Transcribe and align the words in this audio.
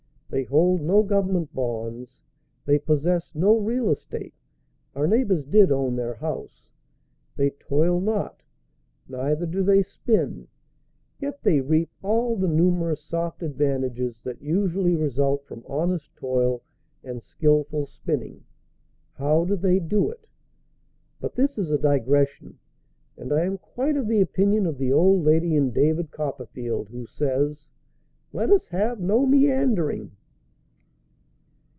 They 0.31 0.45
hold 0.45 0.79
no 0.79 1.03
government 1.03 1.53
bonds, 1.53 2.21
they 2.65 2.79
possess 2.79 3.35
no 3.35 3.57
real 3.57 3.89
estate 3.91 4.33
(our 4.95 5.05
neighbors 5.05 5.43
did 5.43 5.73
own 5.73 5.97
their 5.97 6.13
house), 6.13 6.69
they 7.35 7.49
toil 7.49 7.99
not, 7.99 8.41
neither 9.09 9.45
do 9.45 9.61
they 9.61 9.83
spin; 9.83 10.47
yet 11.19 11.43
they 11.43 11.59
reap 11.59 11.89
all 12.01 12.37
the 12.37 12.47
numerous 12.47 13.01
soft 13.03 13.43
advantages 13.43 14.21
that 14.23 14.41
usually 14.41 14.95
result 14.95 15.43
from 15.47 15.65
honest 15.67 16.15
toil 16.15 16.63
and 17.03 17.21
skilful 17.21 17.85
spinning. 17.85 18.45
How 19.15 19.43
do 19.43 19.57
they 19.57 19.79
do 19.81 20.09
it? 20.11 20.27
But 21.19 21.35
this 21.35 21.57
is 21.57 21.71
a 21.71 21.77
digression, 21.77 22.57
and 23.17 23.33
I 23.33 23.41
am 23.43 23.57
quite 23.57 23.97
of 23.97 24.07
the 24.07 24.21
opinion 24.21 24.65
of 24.65 24.77
the 24.77 24.93
old 24.93 25.25
lady 25.25 25.57
in 25.57 25.71
"David 25.71 26.09
Copperfield," 26.09 26.87
who 26.87 27.05
says, 27.05 27.65
"Let 28.31 28.49
us 28.49 28.69
have 28.69 28.97
no 29.01 29.25
meandering!" 29.25 30.15